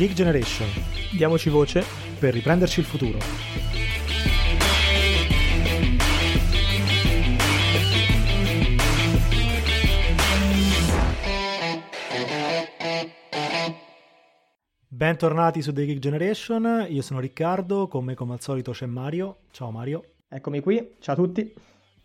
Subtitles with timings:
[0.00, 0.66] Geek Generation.
[1.12, 1.84] Diamoci voce
[2.18, 3.18] per riprenderci il futuro.
[14.88, 19.40] Bentornati su The Geek Generation, io sono Riccardo, con me come al solito c'è Mario.
[19.50, 20.02] Ciao Mario.
[20.30, 21.52] Eccomi qui, ciao a tutti.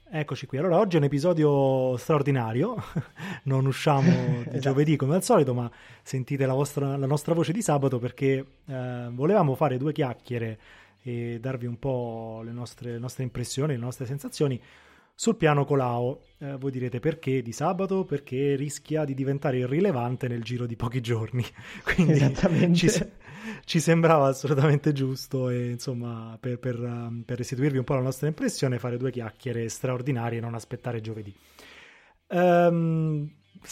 [0.07, 2.75] Eccoci qui, allora oggi è un episodio straordinario,
[3.43, 4.59] non usciamo di esatto.
[4.59, 5.69] giovedì come al solito, ma
[6.03, 10.59] sentite la, vostra, la nostra voce di sabato perché eh, volevamo fare due chiacchiere
[11.01, 14.61] e darvi un po' le nostre, le nostre impressioni, le nostre sensazioni
[15.17, 18.03] sul piano Colau, eh, voi direte perché di sabato?
[18.03, 21.43] Perché rischia di diventare irrilevante nel giro di pochi giorni.
[21.83, 22.35] Quindi
[22.75, 22.89] ci,
[23.65, 28.27] ci, sembrava assolutamente giusto e insomma per, per, um, per, restituirvi un po' la nostra
[28.27, 31.33] impressione fare due chiacchiere straordinarie e non aspettare giovedì.
[32.27, 33.29] Um,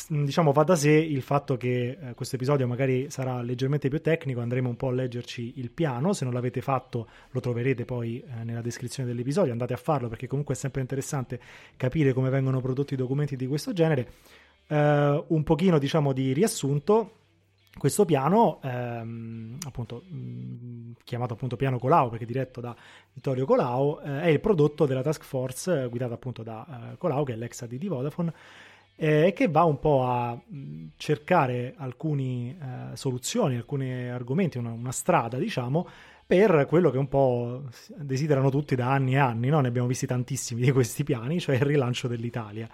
[0.08, 4.42] diciamo va da sé il fatto che eh, questo episodio magari sarà leggermente più tecnico,
[4.42, 8.44] andremo un po' a leggerci il piano, se non l'avete fatto lo troverete poi eh,
[8.44, 11.40] nella descrizione dell'episodio, andate a farlo perché comunque è sempre interessante
[11.78, 14.12] capire come vengono prodotti documenti di questo genere.
[14.68, 17.23] Eh, un pochino diciamo di riassunto,
[17.78, 22.76] questo piano, ehm, appunto, mh, chiamato appunto piano Colau perché diretto da
[23.14, 27.24] Vittorio Colau, eh, è il prodotto della task force eh, guidata appunto da eh, Colau
[27.24, 28.34] che è l'ex AD di Vodafone
[28.96, 34.72] e eh, che va un po' a mm, cercare alcune eh, soluzioni, alcuni argomenti, una,
[34.72, 35.88] una, strada, diciamo,
[36.26, 37.64] per quello che un po'
[37.98, 39.60] desiderano tutti da anni e anni, no?
[39.62, 42.70] ne abbiamo visti tantissimi di questi piani, cioè il rilancio dell'Italia.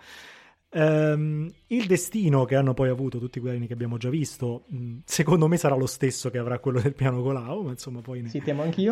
[0.72, 5.48] Um, il destino che hanno poi avuto tutti quelli che abbiamo già visto, mh, secondo
[5.48, 8.40] me sarà lo stesso che avrà quello del piano Colau, ma insomma poi ne, sì,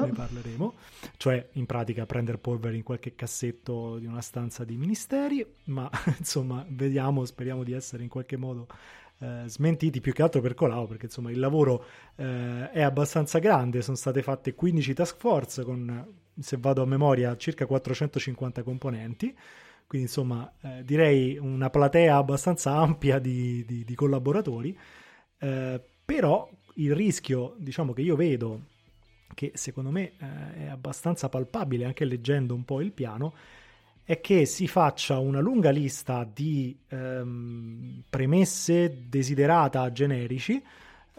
[0.07, 0.73] ne parleremo.
[1.17, 6.65] Cioè, in pratica, prendere polvere in qualche cassetto di una stanza di ministeri, ma insomma,
[6.67, 8.67] vediamo, speriamo di essere in qualche modo
[9.19, 13.83] eh, smentiti, più che altro per Colau, perché insomma il lavoro eh, è abbastanza grande,
[13.83, 16.07] sono state fatte 15 task force con,
[16.39, 19.35] se vado a memoria, circa 450 componenti
[19.87, 24.77] quindi insomma eh, direi una platea abbastanza ampia di, di, di collaboratori,
[25.39, 28.61] eh, però il rischio diciamo che io vedo,
[29.33, 33.33] che secondo me eh, è abbastanza palpabile anche leggendo un po' il piano,
[34.03, 40.55] è che si faccia una lunga lista di ehm, premesse desiderata generici,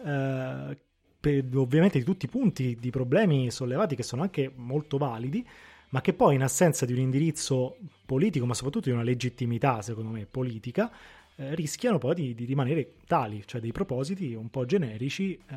[0.05, 0.77] eh,
[1.19, 5.45] per, ovviamente di tutti i punti di problemi sollevati che sono anche molto validi,
[5.89, 10.09] ma che poi in assenza di un indirizzo politico, ma soprattutto di una legittimità, secondo
[10.09, 10.91] me, politica,
[11.35, 15.55] eh, rischiano poi di, di, rimanere tali, cioè dei propositi un po' generici, eh,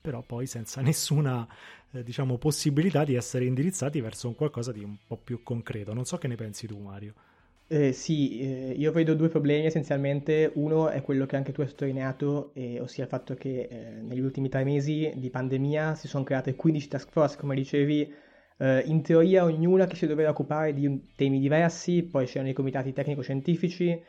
[0.00, 1.46] però poi senza nessuna
[1.92, 5.92] eh, diciamo, possibilità di essere indirizzati verso un qualcosa di un po' più concreto.
[5.92, 7.14] Non so che ne pensi tu, Mario.
[7.68, 10.50] Eh, sì, eh, io vedo due problemi essenzialmente.
[10.54, 14.20] Uno è quello che anche tu hai sottolineato, eh, ossia il fatto che eh, negli
[14.20, 18.12] ultimi tre mesi di pandemia si sono create 15 task force, come dicevi,
[18.62, 22.92] Uh, in teoria ognuna che si doveva occupare di temi diversi, poi c'erano i comitati
[22.92, 24.00] tecnico-scientifici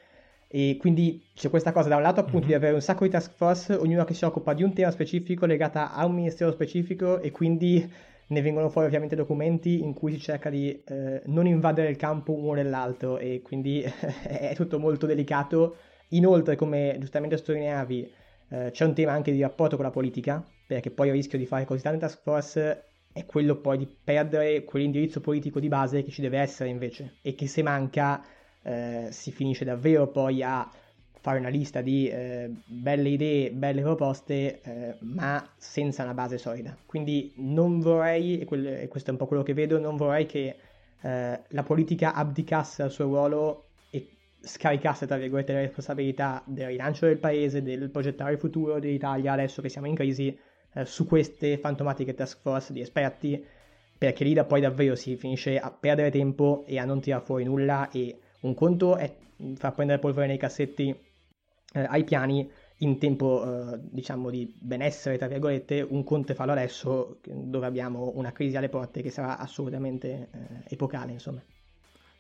[0.48, 2.48] e quindi c'è questa cosa da un lato appunto mm-hmm.
[2.50, 5.48] di avere un sacco di task force, ognuna che si occupa di un tema specifico
[5.48, 7.92] legata a un ministero specifico e quindi
[8.28, 12.34] ne vengono fuori ovviamente documenti in cui si cerca di eh, non invadere il campo
[12.34, 15.78] uno dell'altro e quindi è tutto molto delicato.
[16.10, 18.12] Inoltre, come giustamente sottolineavi,
[18.50, 21.48] eh, c'è un tema anche di rapporto con la politica, perché poi il rischio di
[21.48, 26.12] fare così tante task force è quello poi di perdere quell'indirizzo politico di base che
[26.12, 28.22] ci deve essere invece e che se manca
[28.64, 30.70] eh, si finisce davvero poi a
[31.24, 36.76] fare una lista di eh, belle idee, belle proposte, eh, ma senza una base solida.
[36.86, 40.26] Quindi non vorrei, e, quel, e, questo è un po' quello che vedo, non vorrei
[40.26, 40.56] che
[41.02, 44.06] eh, la politica abdicasse al suo ruolo e
[44.42, 49.62] scaricasse, tra virgolette, le responsabilità del rilancio del paese, del progettare il futuro dell'Italia adesso
[49.62, 50.38] che siamo in crisi
[50.74, 53.44] eh, su queste fantomatiche task force di esperti,
[53.98, 57.44] perché lì da poi davvero si finisce a perdere tempo e a non tirare fuori
[57.44, 59.16] nulla e un conto è
[59.56, 60.96] far prendere polvere nei cassetti
[61.74, 66.52] eh, ai piani in tempo eh, diciamo di benessere tra virgolette un conto è farlo
[66.52, 71.42] adesso dove abbiamo una crisi alle porte che sarà assolutamente eh, epocale insomma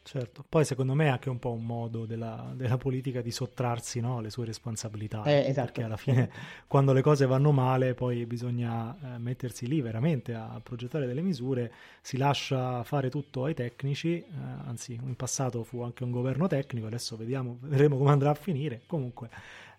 [0.06, 4.02] Certo, poi secondo me è anche un po' un modo della, della politica di sottrarsi
[4.02, 5.24] no, alle sue responsabilità.
[5.24, 5.68] Eh, esatto.
[5.68, 6.30] Perché alla fine,
[6.68, 11.72] quando le cose vanno male, poi bisogna eh, mettersi lì veramente a progettare delle misure.
[12.02, 14.26] Si lascia fare tutto ai tecnici, eh,
[14.66, 18.82] anzi, in passato fu anche un governo tecnico, adesso vediamo, vedremo come andrà a finire.
[18.86, 19.30] Comunque,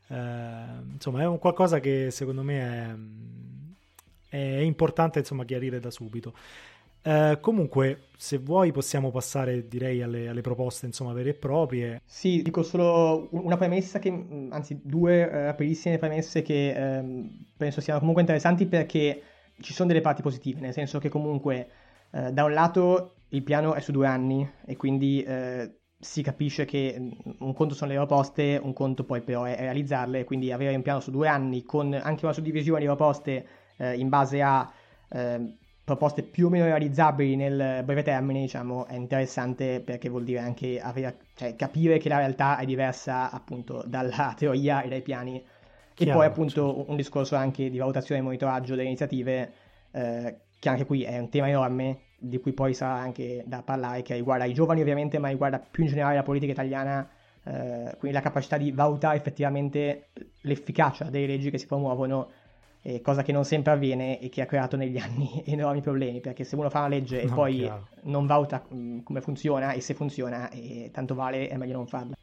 [0.09, 2.99] eh, insomma, è un qualcosa che secondo me
[4.31, 6.33] è, è importante insomma, chiarire da subito.
[7.07, 12.01] Eh, comunque, se vuoi possiamo passare direi alle, alle, proposte insomma vere e proprie.
[12.07, 14.09] Sì, dico solo una premessa che,
[14.49, 19.23] anzi due eh, rapidissime premesse che ehm, penso siano comunque interessanti perché
[19.61, 21.69] ci sono delle parti positive, nel senso che comunque
[22.11, 26.65] eh, da un lato il piano è su due anni e quindi eh, si capisce
[26.65, 26.97] che
[27.39, 31.01] un conto sono le proposte, un conto poi però è realizzarle, quindi avere un piano
[31.01, 33.47] su due anni con anche una suddivisione di proposte
[33.77, 34.73] eh, in base a
[35.11, 40.39] eh, proposte più o meno realizzabili nel breve termine, diciamo, è interessante perché vuol dire
[40.39, 45.45] anche avere, cioè, capire che la realtà è diversa appunto dalla teoria e dai piani.
[45.93, 46.91] Chiaro, e poi appunto certo.
[46.91, 49.53] un discorso anche di valutazione e monitoraggio delle iniziative,
[49.93, 54.03] eh, che anche qui è un tema enorme, di cui poi sarà anche da parlare,
[54.03, 57.07] che riguarda i giovani ovviamente, ma riguarda più in generale la politica italiana,
[57.45, 60.09] eh, quindi la capacità di valutare effettivamente
[60.41, 62.31] l'efficacia delle leggi che si promuovono
[62.87, 66.45] eh, cosa che non sempre avviene e che ha creato negli anni enormi problemi, perché
[66.45, 67.89] se uno fa una legge e poi chiaro.
[68.03, 72.15] non valuta mm, come funziona e se funziona, eh, tanto vale è meglio non farla.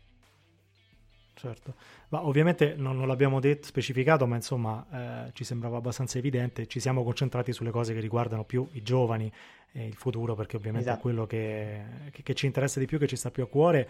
[1.34, 1.74] Certo,
[2.10, 6.80] ma ovviamente non, non l'abbiamo detto, specificato, ma insomma eh, ci sembrava abbastanza evidente, ci
[6.80, 9.32] siamo concentrati sulle cose che riguardano più i giovani
[9.72, 11.00] e il futuro, perché ovviamente esatto.
[11.00, 11.82] è quello che,
[12.12, 13.90] che, che ci interessa di più, che ci sta più a cuore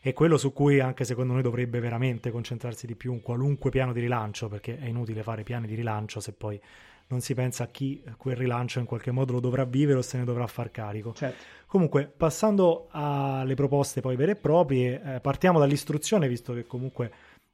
[0.00, 3.92] è quello su cui anche secondo noi dovrebbe veramente concentrarsi di più un qualunque piano
[3.92, 6.60] di rilancio, perché è inutile fare piani di rilancio se poi
[7.08, 10.18] non si pensa a chi quel rilancio in qualche modo lo dovrà vivere o se
[10.18, 11.12] ne dovrà far carico.
[11.12, 11.44] Certo.
[11.66, 17.12] Comunque, passando alle proposte poi vere e proprie, eh, partiamo dall'istruzione, visto che comunque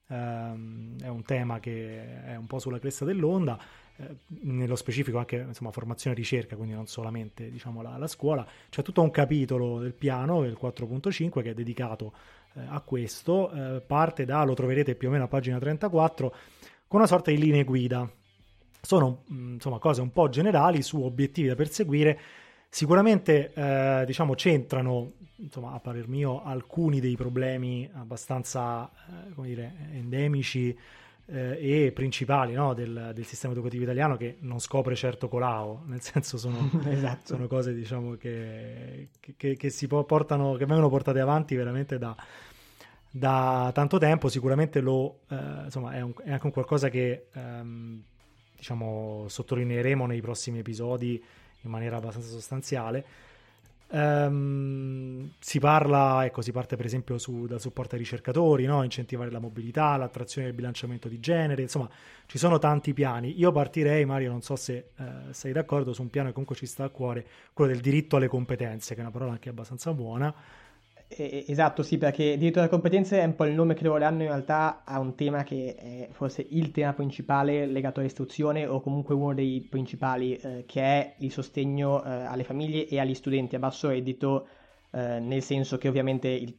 [0.08, 3.58] ehm, è un tema che è un po' sulla cresta dell'onda,
[4.02, 8.46] eh, nello specifico anche insomma, formazione e ricerca, quindi non solamente diciamo, la, la, scuola.
[8.68, 12.12] C'è tutto un capitolo del piano, il 4.5, che è dedicato
[12.54, 16.34] eh, a questo, eh, parte da, lo troverete più o meno a pagina 34,
[16.88, 18.10] con una sorta di linee guida.
[18.80, 22.18] Sono mm, insomma cose un po' generali su obiettivi da perseguire.
[22.68, 30.76] Sicuramente eh, diciamo centrano, insomma, a parer mio, alcuni dei problemi abbastanza eh, dire, endemici
[31.26, 36.00] eh, e principali no, del, del, sistema educativo italiano che non scopre certo Colau, nel
[36.00, 37.34] senso sono, esatto.
[37.34, 42.14] sono cose diciamo, che, che, che, si portano, che vengono portate avanti veramente da,
[43.10, 48.02] da tanto tempo, sicuramente lo, eh, insomma, è, un, è, anche un qualcosa che ehm,
[48.56, 51.22] diciamo, sottolineeremo nei prossimi episodi
[51.62, 53.04] in maniera abbastanza sostanziale.
[53.94, 58.82] Um, si parla, ecco, si parte per esempio su, dal supporto ai ricercatori, no?
[58.82, 61.90] incentivare la mobilità, l'attrazione del bilanciamento di genere, insomma
[62.24, 63.38] ci sono tanti piani.
[63.38, 66.64] Io partirei, Mario, non so se eh, sei d'accordo, su un piano che comunque ci
[66.64, 70.34] sta a cuore, quello del diritto alle competenze, che è una parola anche abbastanza buona,
[71.16, 74.28] Esatto, sì, perché diritto alle competenze è un po' il nome che loro danno in
[74.28, 79.34] realtà a un tema che è forse il tema principale legato all'istruzione o comunque uno
[79.34, 83.56] dei principali, eh, che è il sostegno eh, alle famiglie e agli studenti.
[83.56, 84.46] A basso reddito,
[84.92, 86.54] eh, nel senso che ovviamente il,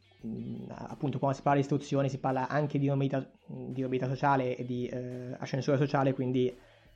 [0.70, 4.66] appunto quando si parla di istruzione si parla anche di mobilità, di mobilità sociale e
[4.66, 6.56] di eh, ascensore sociale, quindi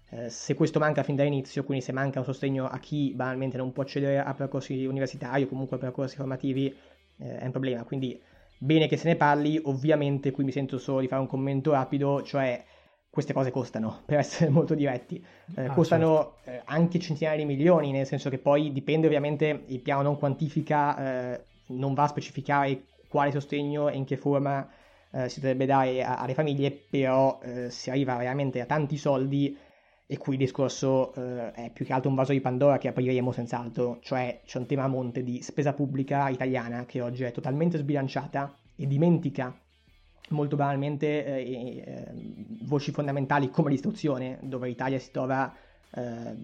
[0.10, 3.72] eh, se questo manca fin dall'inizio, quindi se manca un sostegno a chi banalmente non
[3.74, 6.74] può accedere a percorsi universitari o comunque a percorsi formativi,
[7.20, 7.84] eh, è un problema.
[7.84, 8.20] Quindi
[8.58, 12.24] bene che se ne parli, ovviamente qui mi sento solo di fare un commento rapido,
[12.24, 12.64] cioè
[13.10, 15.24] queste cose costano, per essere molto diretti,
[15.56, 16.50] eh, ah, costano certo.
[16.52, 21.34] eh, anche centinaia di milioni, nel senso che poi dipende ovviamente, il piano non quantifica,
[21.34, 24.68] eh, non va a specificare quale sostegno e in che forma
[25.12, 29.58] eh, si dovrebbe dare a, alle famiglie, però eh, si arriva veramente a tanti soldi
[30.10, 33.34] e qui il discorso eh, è più che altro un vaso di Pandora che apriremo
[33.34, 37.78] senz'altro, cioè c'è un tema a monte di spesa pubblica italiana che oggi è totalmente
[37.78, 39.54] sbilanciata e dimentica
[40.30, 42.06] molto banalmente eh, eh,
[42.64, 45.54] voci fondamentali come l'istruzione, dove l'Italia si trova
[45.92, 46.36] eh,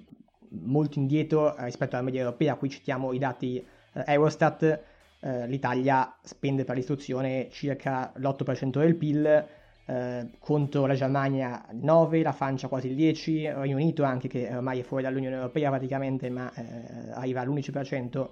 [0.50, 4.82] molto indietro rispetto alla media europea, qui citiamo i dati eh, Eurostat,
[5.22, 9.46] eh, l'Italia spende per l'istruzione circa l'8% del PIL,
[9.86, 14.50] eh, contro la Germania 9, la Francia quasi il 10, il Regno Unito anche che
[14.54, 18.30] ormai è fuori dall'Unione Europea praticamente ma eh, arriva all'11%,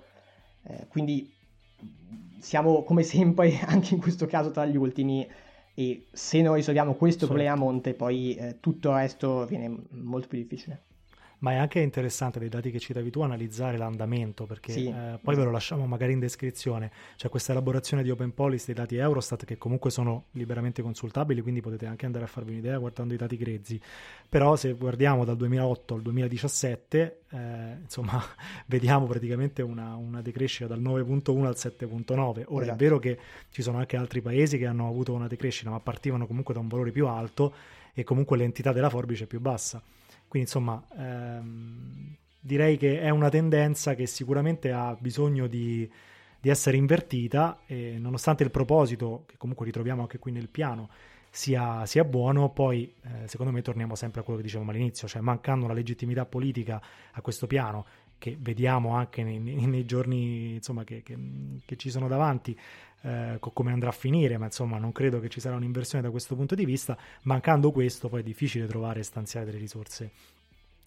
[0.64, 1.34] eh, quindi
[2.40, 5.28] siamo come sempre anche in questo caso tra gli ultimi
[5.74, 7.34] e se non risolviamo questo certo.
[7.34, 10.84] problema a monte poi eh, tutto il resto viene molto più difficile
[11.42, 14.88] ma è anche interessante dai dati che citavi tu analizzare l'andamento perché sì.
[14.88, 18.76] eh, poi ve lo lasciamo magari in descrizione c'è questa elaborazione di Open Policy dei
[18.76, 23.14] dati Eurostat che comunque sono liberamente consultabili quindi potete anche andare a farvi un'idea guardando
[23.14, 23.80] i dati grezzi
[24.30, 28.22] però se guardiamo dal 2008 al 2017 eh, insomma
[28.68, 32.62] vediamo praticamente una, una, decrescita dal 9.1 al 7.9 ora esatto.
[32.62, 33.20] è vero che
[33.50, 36.68] ci sono anche altri paesi che hanno avuto una decrescita ma partivano comunque da un
[36.68, 37.54] valore più alto
[37.94, 39.82] e comunque l'entità della forbice è più bassa
[40.32, 45.92] quindi insomma, ehm, direi che è una tendenza che sicuramente ha bisogno di,
[46.40, 50.88] di essere invertita e nonostante il proposito, che comunque ritroviamo anche qui nel piano,
[51.30, 55.22] sia, sia buono, poi eh, secondo me torniamo sempre a quello che dicevamo all'inizio, cioè
[55.22, 57.86] mancando una legittimità politica a questo piano,
[58.18, 61.18] che vediamo anche nei, nei giorni insomma, che, che,
[61.66, 62.58] che, ci sono davanti,
[63.02, 66.36] eh, come andrà a finire, ma insomma non credo che ci sarà un'inversione da questo
[66.36, 66.98] punto di vista.
[67.24, 70.12] Mancando questo, poi è difficile trovare e stanziare delle risorse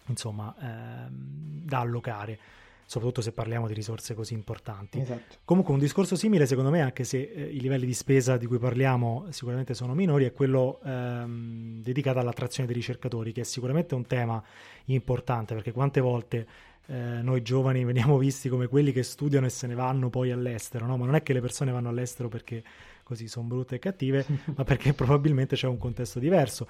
[0.07, 2.39] insomma, ehm, da allocare
[2.87, 4.99] soprattutto se parliamo di risorse così importanti.
[4.99, 5.37] Esatto.
[5.43, 8.59] Comunque un discorso simile, secondo me, anche se eh, i livelli di spesa di cui
[8.59, 14.05] parliamo sicuramente sono minori, è quello ehm, dedicato all'attrazione dei ricercatori, che è sicuramente un
[14.05, 14.41] tema
[14.85, 16.47] importante, perché quante volte
[16.87, 20.85] eh, noi giovani veniamo visti come quelli che studiano e se ne vanno poi all'estero,
[20.85, 20.97] no?
[20.97, 22.63] ma non è che le persone vanno all'estero perché
[23.03, 24.25] così sono brutte e cattive,
[24.55, 26.67] ma perché probabilmente c'è un contesto diverso.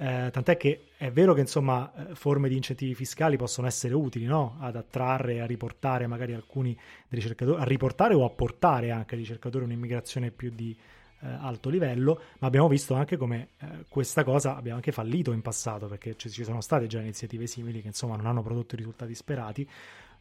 [0.00, 4.26] Eh, tant'è che è vero che insomma eh, forme di incentivi fiscali possono essere utili
[4.26, 4.56] no?
[4.60, 6.78] ad attrarre e a riportare magari alcuni
[7.08, 10.76] ricercatori, a riportare o a portare anche ai ricercatori un'immigrazione più di
[11.20, 15.42] eh, alto livello, ma abbiamo visto anche come eh, questa cosa abbiamo anche fallito in
[15.42, 18.78] passato perché ci, ci sono state già iniziative simili che insomma non hanno prodotto i
[18.78, 19.68] risultati sperati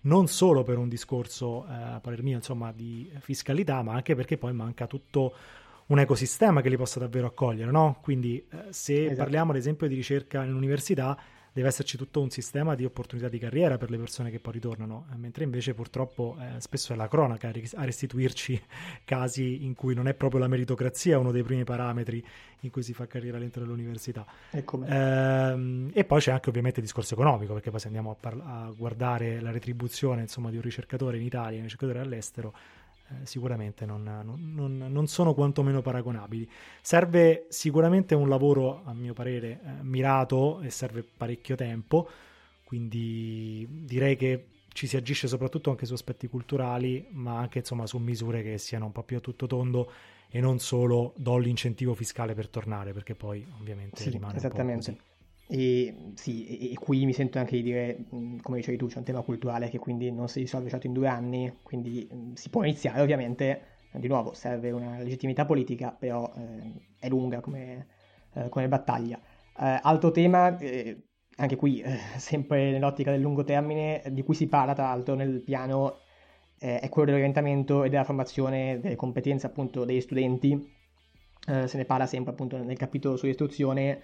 [0.02, 4.38] non solo per un discorso, eh, a parer mio, insomma, di fiscalità, ma anche perché
[4.38, 5.34] poi manca tutto
[5.88, 7.98] un ecosistema che li possa davvero accogliere, no?
[8.02, 9.18] Quindi eh, se esatto.
[9.18, 11.18] parliamo ad esempio di ricerca in università,
[11.58, 15.08] deve esserci tutto un sistema di opportunità di carriera per le persone che poi ritornano,
[15.12, 18.62] eh, mentre invece purtroppo eh, spesso è la cronaca a restituirci
[19.04, 22.24] casi in cui non è proprio la meritocrazia uno dei primi parametri
[22.60, 24.24] in cui si fa carriera all'interno dell'università.
[24.52, 28.46] Ehm, e poi c'è anche ovviamente il discorso economico, perché poi se andiamo a, parla-
[28.46, 32.54] a guardare la retribuzione insomma, di un ricercatore in Italia e un ricercatore all'estero,
[33.10, 36.50] eh, sicuramente non, non, non, sono quantomeno paragonabili.
[36.82, 42.10] Serve sicuramente un lavoro, a mio parere, eh, mirato e serve parecchio tempo,
[42.64, 47.98] quindi direi che ci si agisce soprattutto anche su aspetti culturali, ma anche insomma su
[47.98, 49.92] misure che siano un po' più a tutto tondo
[50.30, 54.64] e non solo do l'incentivo fiscale per tornare, perché poi ovviamente sì, rimane un po'
[54.64, 54.98] così.
[55.50, 58.04] E sì, e, qui mi sento anche di dire,
[58.42, 61.08] come dicevi tu, c'è un tema culturale che quindi non si risolve certo in due
[61.08, 67.08] anni, quindi si può iniziare ovviamente, di nuovo serve una legittimità politica, però eh, è
[67.08, 67.88] lunga come,
[68.34, 69.18] eh, come battaglia.
[69.60, 71.04] Eh, altro tema, eh,
[71.38, 75.42] anche qui eh, sempre nell'ottica del lungo termine, di cui si parla tra l'altro nel
[75.42, 76.00] piano,
[76.60, 80.76] eh, è quello dell'orientamento e della formazione delle competenze appunto degli studenti,
[81.48, 84.02] se ne parla sempre appunto nel capitolo sull'istruzione,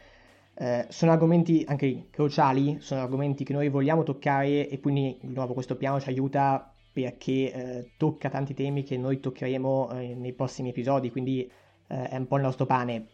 [0.56, 5.54] eh, sono argomenti anche cruciali, sono argomenti che noi vogliamo toccare e quindi di nuovo
[5.54, 10.70] questo piano ci aiuta perché eh, tocca tanti temi che noi toccheremo eh, nei prossimi
[10.70, 11.50] episodi, quindi
[11.88, 13.08] eh, è un po' il nostro pane.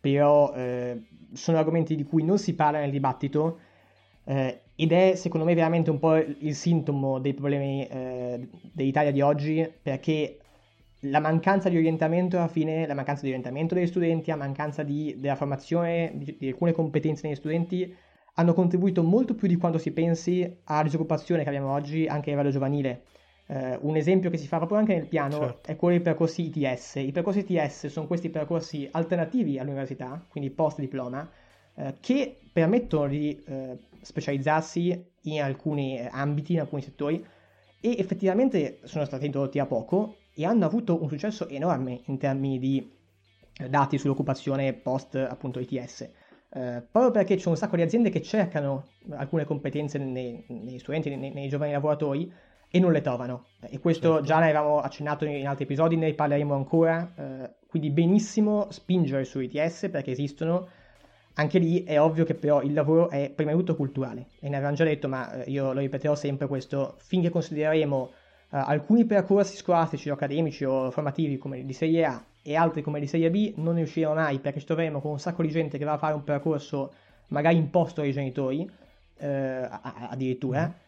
[0.00, 1.02] Però eh,
[1.32, 3.58] sono argomenti di cui non si parla nel dibattito
[4.28, 7.86] ed è secondo me veramente un po' il sintomo dei problemi
[8.72, 10.40] dell'Italia di oggi perché
[11.10, 15.14] la mancanza di orientamento alla fine, la mancanza di orientamento degli studenti, la mancanza di,
[15.18, 17.94] della formazione di, di, alcune competenze negli studenti
[18.34, 22.32] hanno contribuito molto più di quanto si pensi alla disoccupazione che abbiamo oggi anche a
[22.32, 23.02] livello giovanile.
[23.46, 25.70] Uh, un esempio che si fa proprio anche nel piano certo.
[25.70, 26.96] è quello dei percorsi ITS.
[26.96, 31.28] I percorsi ITS sono questi percorsi alternativi all'università, quindi post diploma,
[31.74, 37.24] uh, che permettono di uh, specializzarsi in alcuni ambiti, in alcuni settori
[37.80, 42.58] e effettivamente sono stati introdotti a poco e hanno avuto un successo enorme in termini
[42.58, 42.92] di
[43.58, 46.02] eh, dati sull'occupazione post appunto ITS.
[46.02, 51.14] Eh, proprio perché c'è un sacco di aziende che cercano alcune competenze nei, nei studenti,
[51.14, 52.30] nei, nei, giovani lavoratori
[52.68, 53.46] e non le trovano.
[53.60, 54.26] E questo certo.
[54.26, 57.12] già l'avevamo accennato in altri episodi, ne parleremo ancora.
[57.16, 60.68] Eh, quindi benissimo spingere su ITS perché esistono.
[61.38, 64.28] Anche lì è ovvio che però il lavoro è prima di tutto culturale.
[64.40, 68.10] E ne avevamo già detto, ma eh, io lo ripeterò sempre questo, finché considereremo
[68.50, 73.06] alcuni percorsi scolastici o accademici o formativi come di serie A e altri come di
[73.06, 75.84] serie B non ne usciremo mai perché ci troveremo con un sacco di gente che
[75.84, 76.92] va a fare un percorso
[77.28, 79.26] magari imposto dai genitori, uh,
[80.08, 80.84] addirittura, mm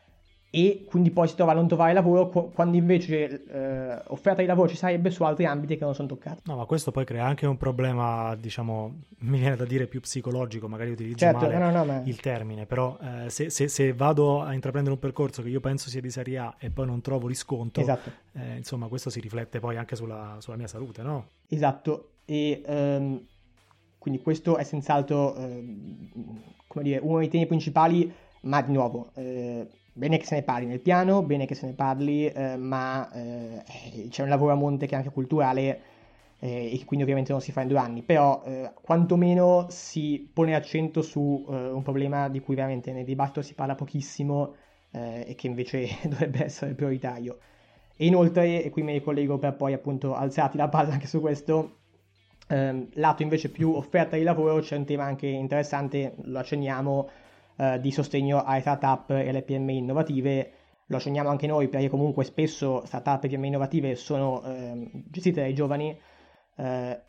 [0.51, 4.69] e quindi poi si trova a non trovare lavoro quando invece eh, offerta di lavoro
[4.69, 6.41] ci sarebbe su altri ambiti che non sono toccati.
[6.45, 10.67] No, ma questo poi crea anche un problema, diciamo, mi viene da dire più psicologico,
[10.67, 12.03] magari utilizzo certo, male no, no, ma...
[12.05, 15.91] il termine, però eh, se, se, se, vado a intraprendere un percorso che io penso
[15.91, 18.11] sia di serie A e poi non trovo riscontro, esatto.
[18.33, 21.27] eh, insomma questo si riflette poi anche sulla, sulla mia salute, no?
[21.49, 23.23] Esatto, e um,
[23.99, 28.11] quindi questo è senz'altro, um, come dire, uno dei temi principali,
[28.43, 29.67] ma di nuovo eh,
[29.99, 34.09] bene che se ne parli nel piano, bene che se ne parli, eh, ma eh,
[34.09, 35.81] c'è un lavoro a monte che è anche culturale
[36.39, 40.55] eh, e quindi ovviamente non si fa in due anni, però eh, quantomeno si pone
[40.55, 44.55] accento su eh, un problema di cui veramente nel dibattito si parla pochissimo
[44.93, 47.39] eh, e che invece dovrebbe essere prioritario.
[47.97, 51.79] E inoltre, e qui mi ricollego per poi appunto alzarti la palla anche su questo,
[52.47, 57.09] ehm, lato invece più offerta di lavoro c'è un tema anche interessante, lo accenniamo,
[57.61, 60.53] eh, di sostegno alle startup e alle PMI innovative.
[60.87, 65.55] Lo accenniamo anche noi perché comunque spesso startup e PMI innovative sono eh, gestite dai
[65.55, 65.99] giovani.
[66.57, 67.01] Eh,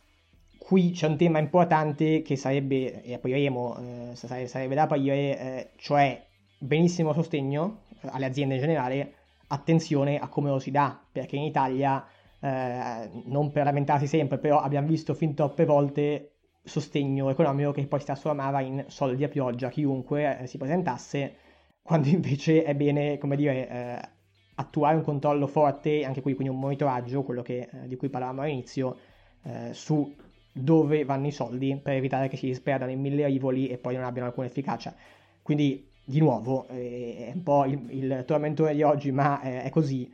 [0.58, 6.26] qui c'è un tema importante che sarebbe, e apriremo, eh, sarebbe da aprire, eh, cioè
[6.58, 9.14] benissimo sostegno alle aziende in generale,
[9.48, 12.04] attenzione a come lo si dà, perché in Italia,
[12.40, 16.39] non per lamentarsi sempre, però abbiamo visto fin troppe volte
[16.70, 21.36] sostegno economico che poi si trasformava in soldi a pioggia chiunque eh, si presentasse,
[21.82, 24.10] quando invece è bene, come dire, eh,
[24.56, 28.42] attuare un controllo forte, anche qui quindi un monitoraggio, quello che, eh, di cui parlavamo
[28.42, 28.98] all'inizio,
[29.44, 30.16] eh, su
[30.52, 34.04] dove vanno i soldi per evitare che si disperdano in mille rivoli e poi non
[34.04, 34.94] abbiano alcuna efficacia.
[35.42, 39.70] Quindi, di nuovo, eh, è un po' il, il tormentore di oggi, ma eh, è
[39.70, 40.12] così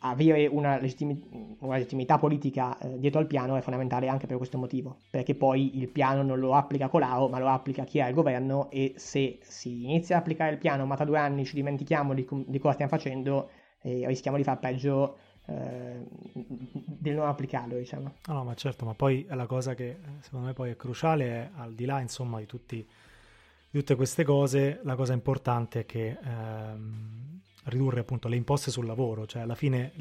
[0.00, 4.58] avere una, legittimi- una legittimità politica eh, dietro al piano è fondamentale anche per questo
[4.58, 8.14] motivo, perché poi il piano non lo applica Colau, ma lo applica chi ha il
[8.14, 12.14] governo e se si inizia a applicare il piano ma tra due anni ci dimentichiamo
[12.14, 13.50] di, di cosa stiamo facendo
[13.82, 15.16] e rischiamo di far peggio
[15.46, 18.14] eh, del non applicarlo, diciamo.
[18.26, 21.50] No, no, ma certo, ma poi la cosa che secondo me poi è cruciale è
[21.56, 26.18] al di là, insomma, di, tutti, di tutte queste cose, la cosa importante è che
[26.22, 29.92] ehm, ridurre appunto le imposte sul lavoro, cioè alla fine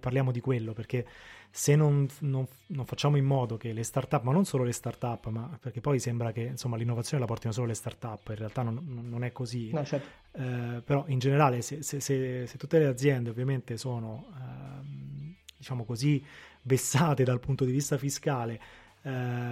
[0.00, 1.06] parliamo di quello perché
[1.50, 5.26] se non, non, non, facciamo in modo che le start-up, ma non solo le start-up,
[5.28, 9.06] ma perché poi sembra che insomma, l'innovazione la portino solo le start-up, in realtà non,
[9.08, 10.08] non è così, no, certo.
[10.40, 15.84] eh, però in generale se, se, se, se, tutte le aziende ovviamente sono eh, diciamo
[15.84, 16.24] così
[16.62, 18.60] vessate dal punto di vista fiscale
[19.02, 19.10] eh,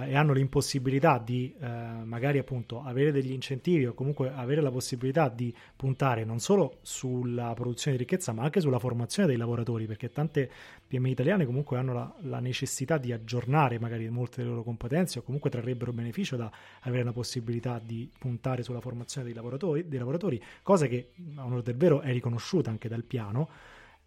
[0.09, 5.27] e hanno l'impossibilità di eh, magari appunto avere degli incentivi o comunque avere la possibilità
[5.29, 10.11] di puntare non solo sulla produzione di ricchezza ma anche sulla formazione dei lavoratori perché
[10.11, 10.49] tante
[10.87, 15.21] PMI italiane comunque hanno la, la necessità di aggiornare magari molte delle loro competenze o
[15.23, 20.41] comunque trarrebbero beneficio da avere la possibilità di puntare sulla formazione dei lavoratori, dei lavoratori
[20.61, 23.49] cosa che a onore del vero è riconosciuta anche dal piano.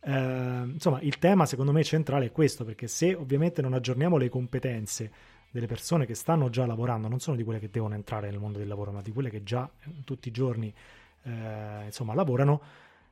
[0.04, 4.28] Eh, insomma, il tema secondo me centrale è questo, perché se ovviamente non aggiorniamo le
[4.28, 5.10] competenze
[5.52, 8.58] delle persone che stanno già lavorando, non sono di quelle che devono entrare nel mondo
[8.58, 10.72] del lavoro, ma di quelle che già eh, tutti i giorni
[11.24, 12.60] eh, insomma, lavorano,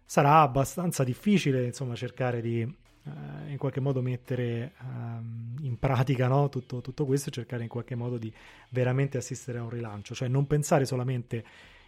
[0.04, 6.48] sarà abbastanza difficile insomma, cercare di eh, in qualche modo mettere um, in pratica no?
[6.48, 8.32] tutto, tutto, questo e cercare in qualche modo di
[8.70, 11.44] veramente assistere a un rilancio, cioè non pensare solamente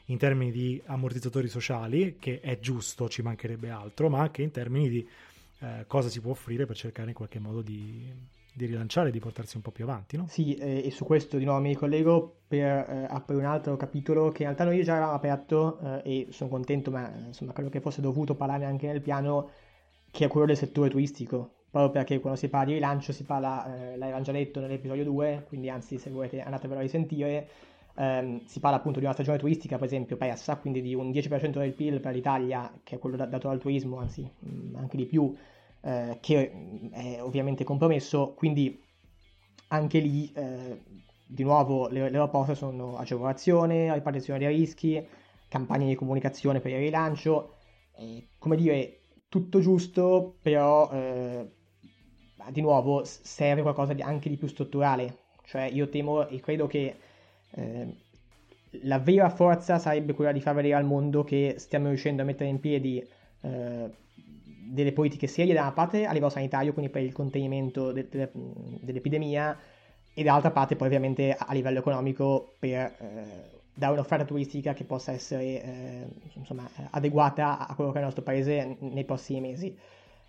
[0.07, 4.91] in termini di ammortizzatori sociali, che è giusto, ci mancherebbe altro, ma anche in termini
[4.91, 5.09] di
[5.61, 8.13] eh, cosa si può offrire per cercare in qualche modo di,
[8.55, 10.17] di rilanciare, di portarsi un po' più avanti.
[10.17, 10.27] No?
[10.29, 14.31] Sì, eh, e su questo di nuovo mi ricollego per eh, aprire un altro capitolo
[14.31, 17.81] che in realtà noi già avevamo aperto eh, e sono contento, ma insomma credo che
[17.81, 19.51] fosse dovuto parlare anche nel piano,
[20.11, 21.55] che è quello del settore turistico.
[21.71, 25.45] Proprio perché quando si parla di rilancio si parla, eh, l'avevamo già detto nell'episodio 2,
[25.49, 27.49] quindi anzi se volete andatevelo a risentire,
[27.95, 31.59] ehm, si parla appunto di una stagione turistica per esempio persa, quindi di un 10%
[31.59, 35.35] del PIL per l'Italia, che è quello dato dal turismo, anzi mh, anche di più,
[35.83, 38.81] eh, che è ovviamente compromesso, quindi
[39.69, 40.81] anche lì eh,
[41.27, 45.05] di nuovo le, le proposte sono agevolazione, ripartizione dei rischi,
[45.49, 47.57] campagne di comunicazione per il rilancio,
[47.97, 51.51] eh, come dire, tutto giusto, però eh,
[52.51, 56.97] di nuovo serve qualcosa di, anche di più strutturale, cioè io temo e credo che
[57.51, 57.97] eh,
[58.83, 62.51] la vera forza sarebbe quella di far vedere al mondo che stiamo riuscendo a mettere
[62.51, 63.07] in piedi
[63.43, 63.91] eh,
[64.73, 68.31] delle politiche serie da una parte a livello sanitario, quindi per il contenimento de- de-
[68.81, 69.59] dell'epidemia,
[70.15, 75.13] e dall'altra parte poi ovviamente a livello economico per eh, dare un'offerta turistica che possa
[75.13, 79.77] essere eh, insomma, adeguata a quello che è il nostro paese nei prossimi mesi.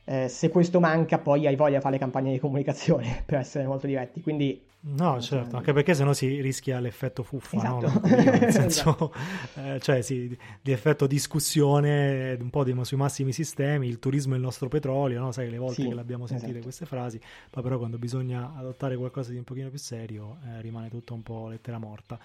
[0.05, 3.87] Eh, se questo manca, poi hai voglia di fare campagne di comunicazione, per essere molto
[3.87, 4.21] diretti.
[4.21, 7.87] Quindi, no, certo, anche perché sennò si rischia l'effetto fuffa, esatto.
[7.87, 8.01] no?
[8.03, 9.13] Nel senso, esatto.
[9.55, 14.37] eh, cioè sì, di effetto discussione, un po' di, sui massimi sistemi, il turismo è
[14.37, 15.31] il nostro petrolio, no?
[15.31, 16.63] Sai, le volte sì, che l'abbiamo sentite esatto.
[16.63, 20.89] queste frasi, poi però quando bisogna adottare qualcosa di un pochino più serio, eh, rimane
[20.89, 22.19] tutto un po' lettera morta.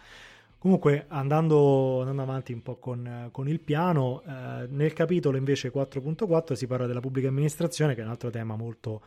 [0.58, 6.54] Comunque, andando, andando, avanti un po' con, con il piano, eh, nel capitolo invece 4.4
[6.54, 9.02] si parla della pubblica amministrazione, che è un altro tema molto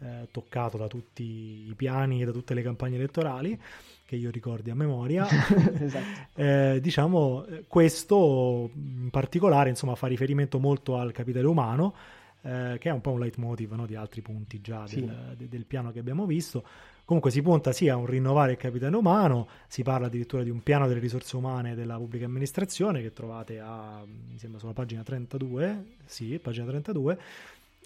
[0.00, 3.60] eh, toccato da tutti i piani e da tutte le campagne elettorali,
[4.06, 5.26] che io ricordi a memoria.
[5.78, 6.04] esatto.
[6.36, 11.94] eh, diciamo, questo in particolare insomma, fa riferimento molto al capitale umano,
[12.44, 15.00] eh, che è un po' un leitmotiv no, di altri punti già sì.
[15.00, 16.64] del, del piano che abbiamo visto
[17.04, 20.62] Comunque si punta sia a un rinnovare il capitale umano, si parla addirittura di un
[20.62, 25.96] piano delle risorse umane della pubblica amministrazione che trovate a, mi sembra sulla pagina 32,
[26.06, 27.18] sì, pagina 32,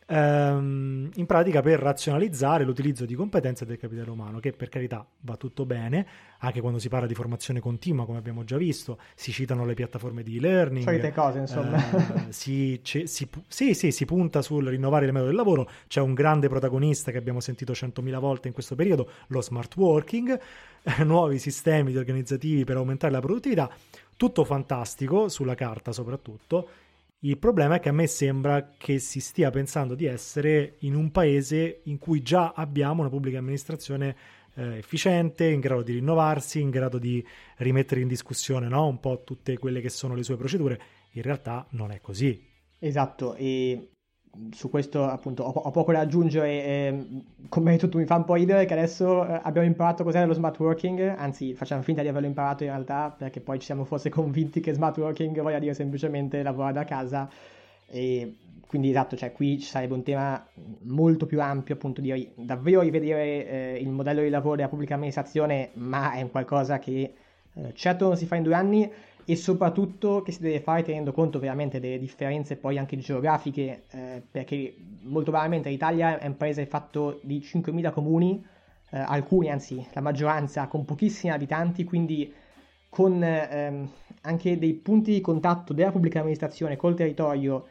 [0.09, 5.37] ehm, in pratica per razionalizzare l'utilizzo di competenze del capitale umano, che per carità va
[5.37, 6.07] tutto bene,
[6.39, 10.23] anche quando si parla di formazione continua, come abbiamo già visto, si citano le piattaforme
[10.23, 10.85] di e-learning.
[10.85, 11.77] Solite cose, insomma.
[12.29, 16.01] Eh, si, c- si, sì, sì, si punta sul rinnovare il metodo del lavoro, c'è
[16.01, 20.39] un grande protagonista che abbiamo sentito centomila volte in questo periodo, lo smart working,
[21.05, 23.71] nuovi sistemi organizzativi per aumentare la produttività,
[24.17, 26.69] tutto fantastico, sulla carta soprattutto,
[27.21, 31.11] il problema è che a me sembra che si stia pensando di essere in un
[31.11, 34.17] paese in cui già abbiamo una pubblica amministrazione
[34.55, 37.25] eh, efficiente, in grado di rinnovarsi, in grado di
[37.57, 38.87] rimettere in discussione no?
[38.87, 40.81] un po' tutte quelle che sono le sue procedure.
[41.13, 42.41] In realtà non è così.
[42.79, 43.91] Esatto, e
[44.53, 47.07] su questo appunto ho, ho poco da aggiungere, eh,
[47.49, 50.25] come hai detto tu mi fa un po' ridere che adesso eh, abbiamo imparato cos'è
[50.27, 53.85] lo smart working, anzi facciamo finta di averlo imparato in realtà perché poi ci siamo
[53.85, 57.29] forse convinti che smart working voglia dire semplicemente lavorare da casa.
[57.91, 58.37] E
[58.67, 60.47] quindi esatto, cioè qui ci sarebbe un tema
[60.83, 65.71] molto più ampio appunto di davvero rivedere eh, il modello di lavoro della pubblica amministrazione
[65.75, 67.15] ma è un qualcosa che
[67.55, 68.91] eh, certo non si fa in due anni
[69.31, 74.23] e soprattutto che si deve fare tenendo conto veramente delle differenze poi anche geografiche, eh,
[74.31, 78.43] perché molto banalmente l'Italia è un paese fatto di 5.000 comuni,
[78.91, 82.33] eh, alcuni anzi la maggioranza con pochissimi abitanti, quindi
[82.89, 83.91] con ehm,
[84.23, 87.67] anche dei punti di contatto della pubblica amministrazione col territorio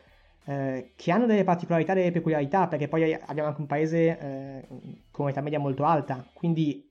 [0.46, 4.68] eh, che hanno delle particolarità, delle peculiarità, perché poi abbiamo anche un paese eh,
[5.10, 6.87] con età media molto alta, quindi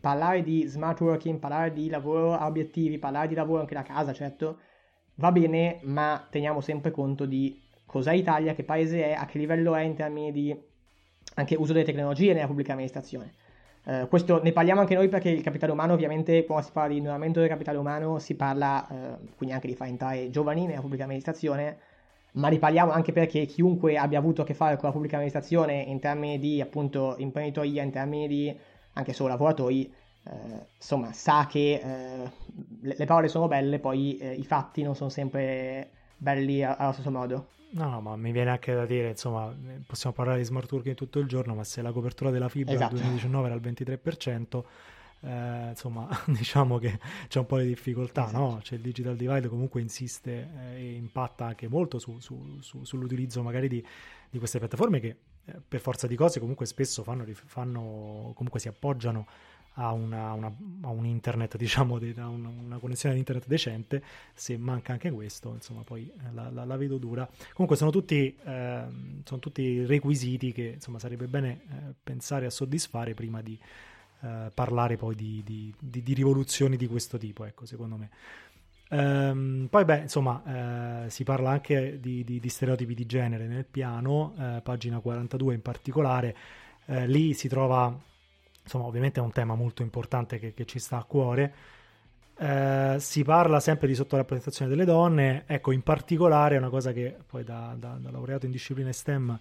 [0.00, 4.12] parlare di smart working, parlare di lavoro a obiettivi, parlare di lavoro anche da casa,
[4.12, 4.58] certo,
[5.16, 9.74] va bene, ma teniamo sempre conto di cos'è l'Italia, che paese è, a che livello
[9.74, 10.56] è in termini di
[11.34, 13.34] anche uso delle tecnologie nella pubblica amministrazione.
[13.84, 16.98] Uh, questo ne parliamo anche noi perché il capitale umano, ovviamente, quando si parla di
[16.98, 21.04] innovazione del capitale umano, si parla uh, quindi anche di far entrare giovani nella pubblica
[21.04, 21.78] amministrazione,
[22.32, 26.00] ma riparliamo anche perché chiunque abbia avuto a che fare con la pubblica amministrazione in
[26.00, 28.56] termini di appunto imprenditoria, in termini di
[28.96, 29.92] anche solo lavoratori,
[30.24, 32.30] eh, insomma, sa che eh,
[32.80, 37.10] le, le, parole sono belle, poi eh, i fatti non sono sempre belli allo stesso
[37.10, 37.48] modo.
[37.70, 39.54] No, no, ma mi viene anche da dire, insomma,
[39.86, 42.94] possiamo parlare di smart working tutto il giorno, ma se la copertura della fibra esatto.
[42.94, 44.62] nel 2019 era al 23%,
[45.20, 48.38] eh, insomma, diciamo che c'è un po' di difficoltà, esatto.
[48.38, 48.60] no?
[48.62, 53.42] Cioè il digital divide comunque insiste eh, e impatta anche molto su, su, su, sull'utilizzo
[53.42, 53.84] magari di,
[54.30, 55.16] di, queste piattaforme che
[55.66, 59.26] per forza di cose comunque spesso fanno, fanno comunque si appoggiano
[59.78, 64.02] a, una, una, a un internet, diciamo, di, a una, una, connessione ad internet decente,
[64.34, 67.28] se manca anche questo, insomma, poi eh, la, la, la vedo dura.
[67.52, 68.84] Comunque sono tutti, eh,
[69.24, 73.58] sono tutti requisiti che, insomma, sarebbe bene eh, pensare a soddisfare prima di
[74.22, 78.10] eh, parlare poi di, di, di, di, rivoluzioni di questo tipo, ecco, secondo me.
[78.88, 84.60] Ehm, poi, beh, insomma, eh, si parla anche di, stereotipi di genere nel piano, eh,
[84.62, 86.36] pagina 42 in particolare.
[86.86, 87.94] Eh, lì si trova,
[88.62, 91.54] insomma, ovviamente è un tema molto importante che, che ci sta a cuore.
[92.38, 97.44] Eh, si parla sempre di sottorappresentazione delle donne, ecco, in particolare una cosa che poi
[97.44, 99.38] da, da, da laureato in discipline STEM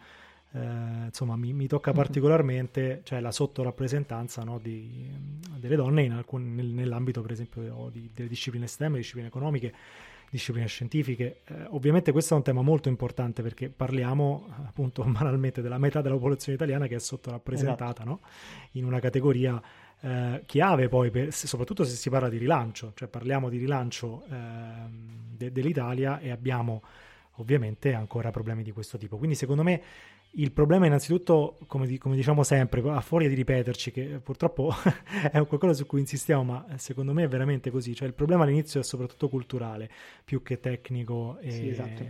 [0.51, 5.09] eh, insomma mi, mi, tocca particolarmente, cioè la sottorappresentanza no, di,
[5.57, 9.73] delle donne in alcun, nel, nell'ambito per esempio di, delle discipline STEM, discipline economiche,
[10.29, 11.41] discipline scientifiche.
[11.45, 16.15] Eh, ovviamente questo è un tema molto importante perché parliamo appunto banalmente della metà della
[16.15, 18.09] popolazione italiana che è sottorappresentata esatto.
[18.09, 18.19] no?
[18.71, 19.61] in una categoria
[20.01, 25.35] eh, chiave poi, per, soprattutto se si parla di rilancio, cioè parliamo di rilancio ehm,
[25.35, 26.81] de, dell'Italia e abbiamo
[27.37, 29.17] ovviamente ancora problemi di questo tipo.
[29.17, 29.81] Quindi secondo me
[30.37, 34.73] il problema innanzitutto, come, come, diciamo sempre, a fuori di ripeterci, che purtroppo
[35.31, 38.79] è qualcosa su cui insistiamo, ma secondo me è veramente così, cioè il problema all'inizio
[38.79, 39.89] è soprattutto culturale,
[40.23, 42.03] più che tecnico e, sì, esatto.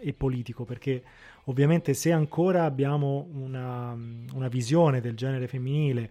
[0.00, 1.02] e politico, perché
[1.44, 6.10] ovviamente se ancora abbiamo una, una visione del genere femminile,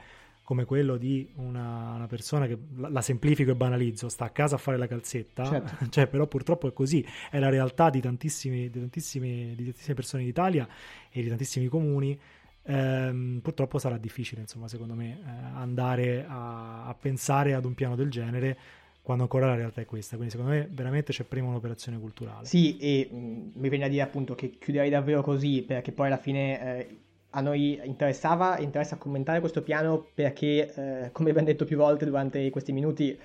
[0.50, 4.58] come quello di una, una, persona che la, semplifico e banalizzo, sta a casa a
[4.58, 5.86] fare la calzetta, certo.
[5.92, 10.24] cioè, però purtroppo è così, è la realtà di, tantissimi, di, tantissime, di tantissime persone
[10.24, 10.68] in Italia
[11.12, 12.20] e di tantissimi comuni.
[12.64, 17.96] Ehm, purtroppo sarà difficile, insomma, secondo me, eh, andare a, a, pensare ad un piano
[17.96, 18.58] del genere
[19.04, 20.16] quando ancora la realtà è questa.
[20.16, 22.48] Quindi, secondo me, veramente c'è prima un'operazione culturale.
[22.48, 26.08] Sì, e mh, mm, mi viene a dire appunto che chiuderei davvero così, perché poi
[26.08, 26.80] alla fine.
[26.80, 26.98] Eh,
[27.32, 32.06] a noi interessava e interessa commentare questo piano perché, eh, come abbiamo detto più volte
[32.06, 33.18] durante questi minuti,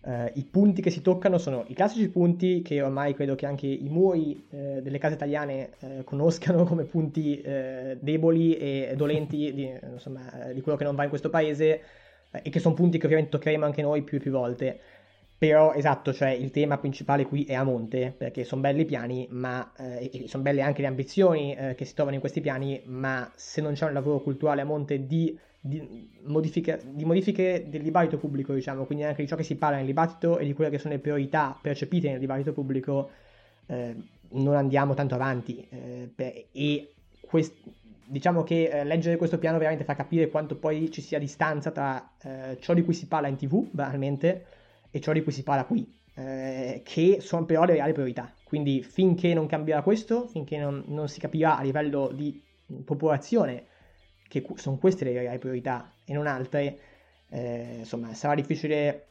[0.00, 3.66] eh, I punti che si toccano sono i classici punti che ormai credo che anche
[3.66, 7.42] i muri uh, delle case italiane uh, conoscano come punti
[7.98, 11.80] deboli e dolenti di, insomma, di, quello che non va in questo paese
[12.30, 14.80] e che sono punti che ovviamente toccheremo anche noi più e più volte.
[15.38, 19.28] Però esatto, cioè il tema principale qui è a monte, perché sono belli i piani,
[19.30, 23.30] ma eh, sono belle anche le ambizioni eh, che si trovano in questi piani, ma
[23.36, 28.16] se non c'è un lavoro culturale a monte di di modifiche, di modifiche, del dibattito
[28.16, 30.78] pubblico, diciamo, quindi anche di ciò che si parla nel dibattito e di quelle che
[30.78, 33.10] sono le priorità percepite nel dibattito pubblico,
[33.66, 33.94] eh,
[34.30, 35.66] non andiamo tanto avanti.
[35.68, 37.54] Eh, per, e quest,
[38.04, 42.12] diciamo che eh, leggere questo piano veramente fa capire quanto poi ci sia distanza tra
[42.22, 44.44] eh, ciò di cui si parla in tv, banalmente,
[44.90, 48.32] e ciò di cui si parla qui, eh, che sono però le reali priorità.
[48.42, 52.40] Quindi finché non cambierà questo, finché non, non si capirà a livello di
[52.84, 53.66] popolazione
[54.28, 56.78] che sono queste le reali priorità e non altre,
[57.30, 59.06] eh, insomma, sarà difficile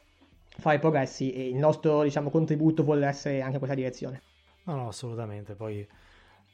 [0.48, 4.22] fare progressi e il nostro, diciamo, contributo vuole essere anche in questa direzione.
[4.64, 5.54] No, no, assolutamente.
[5.54, 5.86] Poi,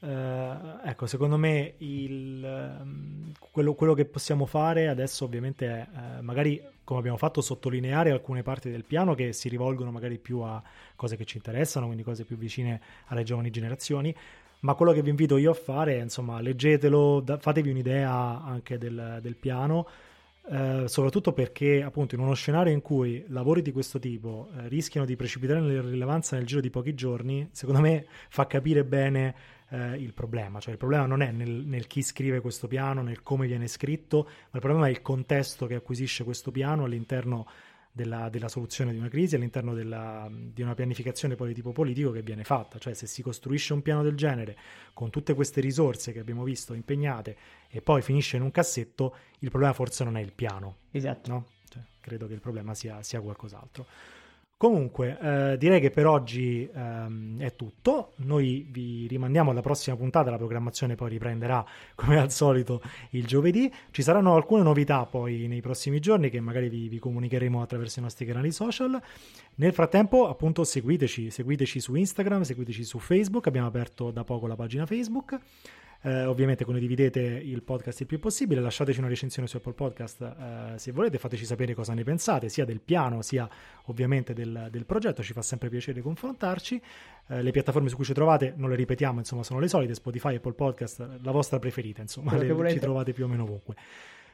[0.04, 5.86] eh, ecco, secondo me il, ehm, quello, quello, che possiamo fare adesso ovviamente è
[6.18, 10.40] eh, magari, come abbiamo fatto, sottolineare alcune parti del piano che si rivolgono magari più
[10.40, 10.62] a
[10.94, 14.14] cose che ci interessano, quindi cose più vicine alle giovani generazioni,
[14.60, 18.76] ma quello che vi invito io a fare è, insomma, leggetelo, da, fatevi un'idea anche
[18.76, 19.88] del, del piano,
[20.50, 25.16] eh, soprattutto perché appunto in uno scenario in cui lavori di questo tipo rischiano di
[25.16, 29.34] precipitare nell'irrilevanza nel giro di pochi giorni, secondo me fa capire bene
[29.74, 33.22] eh, il problema, cioè il problema non è nel, nel, chi scrive questo piano, nel
[33.22, 37.46] come viene scritto, ma il problema è il contesto che acquisisce questo piano all'interno
[37.90, 42.10] della, della, soluzione di una crisi all'interno della, di una pianificazione poi di tipo politico
[42.10, 44.56] che viene fatta, cioè se si costruisce un piano del genere
[44.92, 47.36] con tutte queste risorse che abbiamo visto impegnate
[47.68, 50.76] e poi finisce in un cassetto, il problema forse non è il piano.
[50.90, 51.30] Esatto.
[51.30, 51.46] No?
[51.68, 53.86] Cioè, credo che il problema sia, sia qualcos'altro.
[54.56, 58.12] Comunque, eh, direi che per oggi ehm, è tutto.
[58.18, 60.30] Noi vi rimandiamo alla prossima puntata.
[60.30, 61.64] La programmazione poi riprenderà
[61.94, 63.70] come al solito il giovedì.
[63.90, 68.02] Ci saranno alcune novità poi nei prossimi giorni che magari vi, vi comunicheremo attraverso i
[68.02, 69.00] nostri canali social.
[69.56, 73.48] Nel frattempo, appunto, seguiteci, seguiteci su Instagram, seguiteci su Facebook.
[73.48, 75.38] Abbiamo aperto da poco la pagina Facebook.
[76.06, 80.72] Eh, ovviamente condividete il podcast il più possibile, lasciateci una recensione su Apple Podcast eh,
[80.78, 83.48] se volete, fateci sapere cosa ne pensate, sia del piano sia
[83.86, 86.78] ovviamente del, del progetto, ci fa sempre piacere confrontarci.
[87.28, 90.34] Eh, le piattaforme su cui ci trovate, non le ripetiamo, insomma sono le solite, Spotify,
[90.34, 93.74] Apple Podcast, la vostra preferita, insomma, le, ci trovate più o meno ovunque.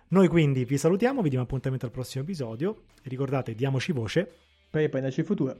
[0.08, 4.28] Noi quindi vi salutiamo, vi diamo appuntamento al prossimo episodio, ricordate, diamoci voce
[4.68, 5.56] per riprenderci il futuro.